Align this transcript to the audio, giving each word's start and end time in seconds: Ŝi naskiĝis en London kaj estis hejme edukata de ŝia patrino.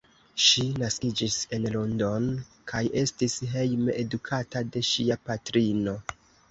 Ŝi 0.43 0.61
naskiĝis 0.83 1.35
en 1.57 1.67
London 1.75 2.27
kaj 2.73 2.83
estis 3.05 3.39
hejme 3.55 3.99
edukata 4.07 4.67
de 4.75 4.87
ŝia 4.93 5.25
patrino. 5.31 6.01